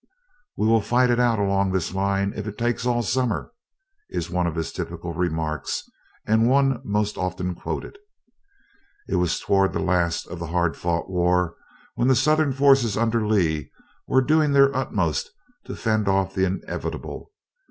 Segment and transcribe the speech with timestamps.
[0.57, 3.51] "We will fight it out along this line if it takes all summer,"
[4.09, 5.83] is one of his typical remarks,
[6.25, 7.99] and one most often quoted.
[9.07, 11.55] It was toward the last of the hard fought war,
[11.93, 13.69] when the Southern forces under Lee
[14.07, 15.29] were doing their utmost
[15.65, 17.31] to fend off the inevitable.